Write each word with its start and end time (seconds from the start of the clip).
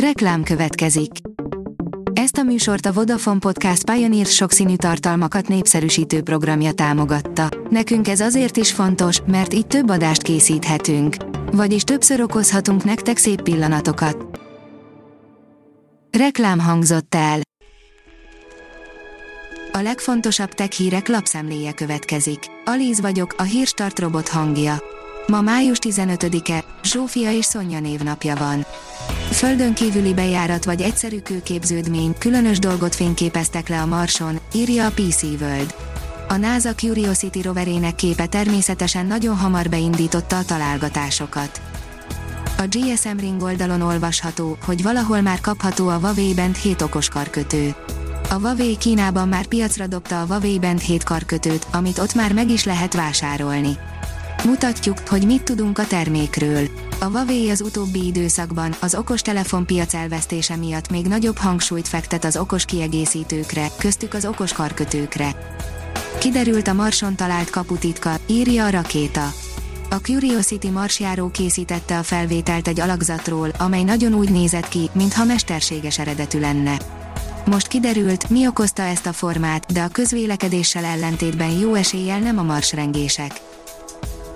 Reklám 0.00 0.42
következik. 0.42 1.10
Ezt 2.12 2.36
a 2.36 2.42
műsort 2.42 2.86
a 2.86 2.92
Vodafone 2.92 3.38
Podcast 3.38 3.90
Pioneer 3.90 4.26
sokszínű 4.26 4.76
tartalmakat 4.76 5.48
népszerűsítő 5.48 6.22
programja 6.22 6.72
támogatta. 6.72 7.48
Nekünk 7.70 8.08
ez 8.08 8.20
azért 8.20 8.56
is 8.56 8.72
fontos, 8.72 9.20
mert 9.26 9.54
így 9.54 9.66
több 9.66 9.90
adást 9.90 10.22
készíthetünk. 10.22 11.16
Vagyis 11.52 11.82
többször 11.82 12.20
okozhatunk 12.20 12.84
nektek 12.84 13.16
szép 13.16 13.42
pillanatokat. 13.42 14.40
Reklám 16.18 16.58
hangzott 16.58 17.14
el. 17.14 17.40
A 19.72 19.78
legfontosabb 19.78 20.50
tech 20.50 20.70
hírek 20.70 21.08
lapszemléje 21.08 21.72
következik. 21.72 22.38
Alíz 22.64 23.00
vagyok, 23.00 23.34
a 23.38 23.42
hírstart 23.42 23.98
robot 23.98 24.28
hangja. 24.28 24.82
Ma 25.26 25.40
május 25.40 25.78
15-e, 25.80 26.64
Zsófia 26.82 27.32
és 27.32 27.44
Szonya 27.44 27.80
névnapja 27.80 28.36
van. 28.36 28.66
Földön 29.30 29.74
kívüli 29.74 30.14
bejárat 30.14 30.64
vagy 30.64 30.80
egyszerű 30.80 31.20
kőképződmény, 31.20 32.14
különös 32.18 32.58
dolgot 32.58 32.94
fényképeztek 32.94 33.68
le 33.68 33.80
a 33.80 33.86
Marson, 33.86 34.38
írja 34.54 34.86
a 34.86 34.90
PC 34.90 35.22
World. 35.22 35.74
A 36.28 36.36
NASA 36.36 36.74
Curiosity 36.74 37.42
roverének 37.42 37.94
képe 37.94 38.26
természetesen 38.26 39.06
nagyon 39.06 39.36
hamar 39.36 39.68
beindította 39.68 40.36
a 40.36 40.44
találgatásokat. 40.44 41.60
A 42.58 42.62
GSM 42.68 43.18
Ring 43.18 43.42
oldalon 43.42 43.80
olvasható, 43.80 44.56
hogy 44.64 44.82
valahol 44.82 45.20
már 45.20 45.40
kapható 45.40 45.88
a 45.88 45.98
Huawei 45.98 46.34
Band 46.34 46.56
7 46.56 46.82
okos 46.82 47.08
karkötő. 47.08 47.74
A 48.30 48.34
Huawei 48.34 48.76
Kínában 48.76 49.28
már 49.28 49.46
piacra 49.46 49.86
dobta 49.86 50.20
a 50.20 50.24
Huawei 50.26 50.58
Band 50.58 50.80
7 50.80 51.04
karkötőt, 51.04 51.66
amit 51.72 51.98
ott 51.98 52.14
már 52.14 52.32
meg 52.32 52.50
is 52.50 52.64
lehet 52.64 52.94
vásárolni. 52.94 53.78
Mutatjuk, 54.46 54.98
hogy 55.08 55.26
mit 55.26 55.42
tudunk 55.42 55.78
a 55.78 55.86
termékről. 55.86 56.68
A 57.00 57.04
Huawei 57.04 57.50
az 57.50 57.60
utóbbi 57.60 58.06
időszakban 58.06 58.74
az 58.80 58.94
okostelefon 58.94 59.66
piac 59.66 59.94
elvesztése 59.94 60.56
miatt 60.56 60.90
még 60.90 61.06
nagyobb 61.06 61.36
hangsúlyt 61.36 61.88
fektet 61.88 62.24
az 62.24 62.36
okos 62.36 62.64
kiegészítőkre, 62.64 63.66
köztük 63.78 64.14
az 64.14 64.24
okos 64.24 64.52
karkötőkre. 64.52 65.34
Kiderült 66.18 66.68
a 66.68 66.72
Marson 66.72 67.16
talált 67.16 67.50
kaputitka, 67.50 68.14
írja 68.26 68.64
a 68.64 68.70
rakéta. 68.70 69.32
A 69.90 69.94
Curiosity 69.94 70.70
marsjáró 70.72 71.30
készítette 71.30 71.98
a 71.98 72.02
felvételt 72.02 72.68
egy 72.68 72.80
alakzatról, 72.80 73.50
amely 73.58 73.82
nagyon 73.82 74.14
úgy 74.14 74.30
nézett 74.30 74.68
ki, 74.68 74.90
mintha 74.92 75.24
mesterséges 75.24 75.98
eredetű 75.98 76.40
lenne. 76.40 76.78
Most 77.44 77.66
kiderült, 77.66 78.30
mi 78.30 78.46
okozta 78.46 78.82
ezt 78.82 79.06
a 79.06 79.12
formát, 79.12 79.72
de 79.72 79.82
a 79.82 79.88
közvélekedéssel 79.88 80.84
ellentétben 80.84 81.50
jó 81.50 81.74
eséllyel 81.74 82.18
nem 82.18 82.38
a 82.38 82.42
marsrengések 82.42 83.40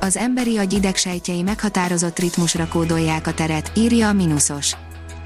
az 0.00 0.16
emberi 0.16 0.56
agy 0.56 0.72
idegsejtjei 0.72 1.42
meghatározott 1.42 2.18
ritmusra 2.18 2.68
kódolják 2.68 3.26
a 3.26 3.34
teret, 3.34 3.72
írja 3.76 4.08
a 4.08 4.12
Minusos. 4.12 4.72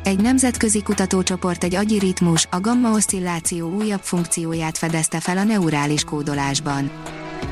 Egy 0.05 0.21
nemzetközi 0.21 0.83
kutatócsoport 0.83 1.65
egy 1.65 1.75
agyi 1.75 1.99
ritmus, 1.99 2.47
a 2.51 2.61
gamma-oszcilláció 2.61 3.71
újabb 3.71 4.03
funkcióját 4.03 4.79
fedezte 4.79 5.21
fel 5.21 5.39
a 5.39 5.45
neurális 5.45 6.05
kódolásban. 6.05 6.91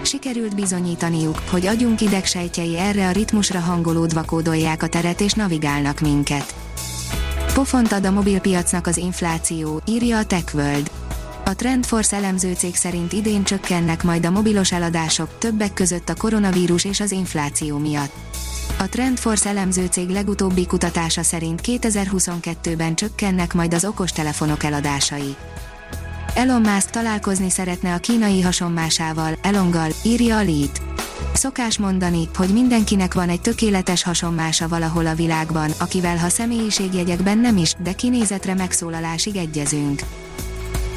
Sikerült 0.02 0.54
bizonyítaniuk, 0.54 1.38
hogy 1.50 1.66
agyunk 1.66 2.00
idegsejtjei 2.00 2.78
erre 2.78 3.08
a 3.08 3.12
ritmusra 3.12 3.60
hangolódva 3.60 4.24
kódolják 4.24 4.82
a 4.82 4.88
teret 4.88 5.20
és 5.20 5.32
navigálnak 5.32 6.00
minket. 6.00 6.54
Pofont 7.54 7.92
ad 7.92 8.06
a 8.06 8.10
mobilpiacnak 8.10 8.86
az 8.86 8.96
infláció, 8.96 9.80
írja 9.86 10.18
a 10.18 10.24
TechWorld. 10.24 10.90
A 11.44 11.54
Trendforce 11.54 12.16
elemző 12.16 12.52
cég 12.52 12.74
szerint 12.74 13.12
idén 13.12 13.44
csökkennek 13.44 14.02
majd 14.02 14.26
a 14.26 14.30
mobilos 14.30 14.72
eladások, 14.72 15.38
többek 15.38 15.74
között 15.74 16.08
a 16.08 16.14
koronavírus 16.14 16.84
és 16.84 17.00
az 17.00 17.10
infláció 17.10 17.78
miatt. 17.78 18.12
A 18.78 18.88
Trendforce 18.88 19.48
elemző 19.48 19.86
cég 19.86 20.08
legutóbbi 20.08 20.66
kutatása 20.66 21.22
szerint 21.22 21.60
2022-ben 21.64 22.94
csökkennek 22.94 23.54
majd 23.54 23.74
az 23.74 23.84
okostelefonok 23.84 24.64
eladásai. 24.64 25.36
Elon 26.34 26.60
Musk 26.60 26.90
találkozni 26.90 27.50
szeretne 27.50 27.94
a 27.94 27.98
kínai 27.98 28.40
hasonmásával, 28.40 29.38
Elongal, 29.42 29.90
írja 30.04 30.36
a 30.36 30.42
Lead. 30.44 30.80
Szokás 31.32 31.78
mondani, 31.78 32.28
hogy 32.34 32.48
mindenkinek 32.48 33.14
van 33.14 33.28
egy 33.28 33.40
tökéletes 33.40 34.02
hasonmása 34.02 34.68
valahol 34.68 35.06
a 35.06 35.14
világban, 35.14 35.70
akivel 35.78 36.16
ha 36.16 36.28
személyiségjegyekben 36.28 37.38
nem 37.38 37.56
is, 37.56 37.74
de 37.82 37.92
kinézetre 37.92 38.54
megszólalásig 38.54 39.36
egyezünk. 39.36 40.00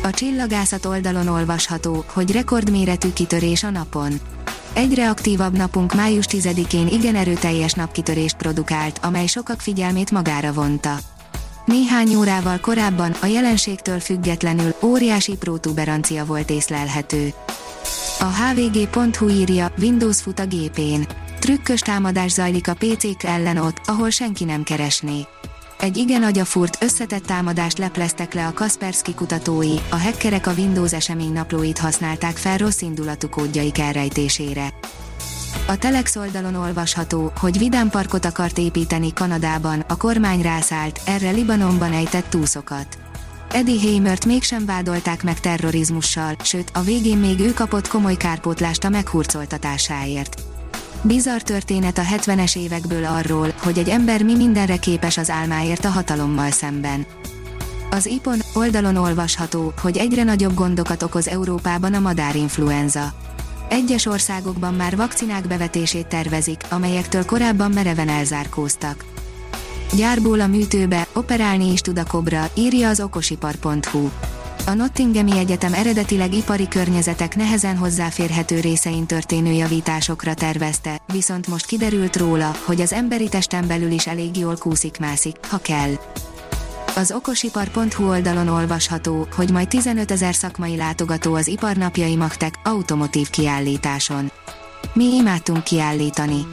A 0.05 0.11
csillagászat 0.11 0.85
oldalon 0.85 1.27
olvasható, 1.27 2.05
hogy 2.07 2.31
rekordméretű 2.31 3.13
kitörés 3.13 3.63
a 3.63 3.69
napon. 3.69 4.19
Egyre 4.73 5.09
aktívabb 5.09 5.57
napunk 5.57 5.93
május 5.93 6.25
10-én 6.29 6.87
igen 6.87 7.15
erőteljes 7.15 7.73
napkitörést 7.73 8.35
produkált, 8.35 8.99
amely 9.03 9.25
sokak 9.25 9.61
figyelmét 9.61 10.11
magára 10.11 10.53
vonta. 10.53 10.97
Néhány 11.65 12.15
órával 12.15 12.59
korábban 12.59 13.11
a 13.21 13.25
jelenségtől 13.25 13.99
függetlenül 13.99 14.75
óriási 14.81 15.35
protuberancia 15.35 16.25
volt 16.25 16.49
észlelhető. 16.49 17.33
A 18.19 18.25
hvg.hu 18.25 19.29
írja, 19.29 19.71
Windows 19.79 20.21
fut 20.21 20.39
a 20.39 20.45
gépén. 20.45 21.07
Trükkös 21.39 21.79
támadás 21.79 22.31
zajlik 22.31 22.67
a 22.67 22.73
PC-k 22.73 23.23
ellen 23.23 23.57
ott, 23.57 23.81
ahol 23.85 24.09
senki 24.09 24.43
nem 24.43 24.63
keresné. 24.63 25.27
Egy 25.79 25.97
igen 25.97 26.23
agyafúrt, 26.23 26.83
összetett 26.83 27.25
támadást 27.25 27.77
lepleztek 27.77 28.33
le 28.33 28.47
a 28.47 28.53
Kaspersky 28.53 29.13
kutatói, 29.13 29.75
a 29.89 29.95
hackerek 29.95 30.47
a 30.47 30.53
Windows 30.57 30.93
eseménynaplóit 30.93 31.77
használták 31.77 32.37
fel 32.37 32.57
rossz 32.57 32.81
indulatú 32.81 33.29
kódjaik 33.29 33.79
elrejtésére. 33.79 34.73
A 35.67 35.77
Telex 35.77 36.15
oldalon 36.15 36.55
olvasható, 36.55 37.31
hogy 37.39 37.57
vidámparkot 37.57 38.25
akart 38.25 38.57
építeni 38.57 39.13
Kanadában, 39.13 39.79
a 39.87 39.97
kormány 39.97 40.41
rászállt, 40.41 41.01
erre 41.05 41.29
Libanonban 41.29 41.93
ejtett 41.93 42.29
túszokat. 42.29 42.97
Eddie 43.51 43.91
Hamert 43.91 44.25
mégsem 44.25 44.65
vádolták 44.65 45.23
meg 45.23 45.39
terrorizmussal, 45.39 46.35
sőt, 46.43 46.71
a 46.73 46.81
végén 46.81 47.17
még 47.17 47.39
ő 47.39 47.53
kapott 47.53 47.87
komoly 47.87 48.15
kárpótlást 48.15 48.83
a 48.83 48.89
meghurcoltatásáért. 48.89 50.41
Bizarr 51.01 51.39
történet 51.41 51.97
a 51.97 52.01
70-es 52.01 52.57
évekből 52.57 53.05
arról, 53.05 53.53
hogy 53.57 53.77
egy 53.77 53.89
ember 53.89 54.23
mi 54.23 54.35
mindenre 54.35 54.77
képes 54.77 55.17
az 55.17 55.29
álmáért 55.29 55.85
a 55.85 55.89
hatalommal 55.89 56.51
szemben. 56.51 57.05
Az 57.89 58.05
IPON 58.05 58.39
oldalon 58.53 58.95
olvasható, 58.95 59.73
hogy 59.81 59.97
egyre 59.97 60.23
nagyobb 60.23 60.53
gondokat 60.53 61.03
okoz 61.03 61.27
Európában 61.27 61.93
a 61.93 61.99
madárinfluenza. 61.99 63.13
Egyes 63.69 64.05
országokban 64.05 64.73
már 64.73 64.95
vakcinák 64.95 65.47
bevetését 65.47 66.07
tervezik, 66.07 66.61
amelyektől 66.69 67.25
korábban 67.25 67.71
mereven 67.71 68.09
elzárkóztak. 68.09 69.05
Gyárból 69.95 70.39
a 70.39 70.47
műtőbe, 70.47 71.07
operálni 71.13 71.71
is 71.71 71.81
tud 71.81 71.97
a 71.97 72.05
kobra, 72.05 72.49
írja 72.53 72.89
az 72.89 72.99
okosipar.hu. 72.99 74.09
A 74.65 74.73
Nottinghami 74.73 75.37
Egyetem 75.37 75.73
eredetileg 75.73 76.33
ipari 76.33 76.67
környezetek 76.67 77.35
nehezen 77.35 77.77
hozzáférhető 77.77 78.59
részein 78.59 79.05
történő 79.05 79.51
javításokra 79.51 80.33
tervezte, 80.33 81.01
viszont 81.11 81.47
most 81.47 81.65
kiderült 81.65 82.15
róla, 82.15 82.51
hogy 82.65 82.81
az 82.81 82.93
emberi 82.93 83.29
testen 83.29 83.67
belül 83.67 83.91
is 83.91 84.07
elég 84.07 84.37
jól 84.37 84.55
kúszik-mászik, 84.55 85.35
ha 85.49 85.57
kell. 85.57 85.91
Az 86.95 87.11
okosipar.hu 87.11 88.07
oldalon 88.07 88.47
olvasható, 88.47 89.27
hogy 89.35 89.51
majd 89.51 89.67
15 89.67 90.11
ezer 90.11 90.35
szakmai 90.35 90.75
látogató 90.75 91.33
az 91.33 91.47
iparnapjai 91.47 92.15
Magtek 92.15 92.53
automotív 92.63 93.29
kiállításon. 93.29 94.31
Mi 94.93 95.15
imádtunk 95.15 95.63
kiállítani 95.63 96.45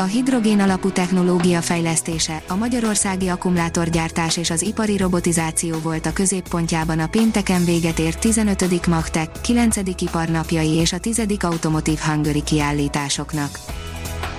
a 0.00 0.04
hidrogén 0.04 0.60
alapú 0.60 0.90
technológia 0.90 1.60
fejlesztése, 1.60 2.42
a 2.48 2.54
magyarországi 2.54 3.28
akkumulátorgyártás 3.28 4.36
és 4.36 4.50
az 4.50 4.62
ipari 4.62 4.96
robotizáció 4.96 5.78
volt 5.78 6.06
a 6.06 6.12
középpontjában 6.12 6.98
a 6.98 7.06
pénteken 7.06 7.64
véget 7.64 7.98
ért 7.98 8.18
15. 8.18 8.86
Magtek, 8.86 9.30
9. 9.40 9.76
iparnapjai 9.98 10.74
és 10.74 10.92
a 10.92 10.98
10. 10.98 11.22
Automotive 11.40 12.00
Hungary 12.06 12.42
kiállításoknak. 12.42 13.58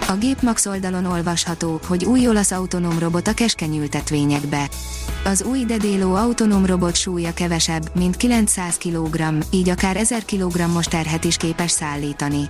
A 0.07 0.13
Gépmax 0.13 0.65
oldalon 0.65 1.05
olvasható, 1.05 1.79
hogy 1.87 2.05
új 2.05 2.27
olasz 2.27 2.51
autonóm 2.51 2.99
robot 2.99 3.27
a 3.27 3.33
keskeny 3.33 3.77
ültetvényekbe. 3.77 4.69
Az 5.23 5.43
új 5.43 5.65
Dedélo 5.65 6.13
autonóm 6.13 6.65
robot 6.65 6.95
súlya 6.95 7.33
kevesebb, 7.33 7.91
mint 7.95 8.17
900 8.17 8.77
kg, 8.77 9.21
így 9.51 9.69
akár 9.69 9.97
1000 9.97 10.25
kg-os 10.25 10.85
terhet 10.85 11.23
is 11.23 11.37
képes 11.37 11.71
szállítani 11.71 12.49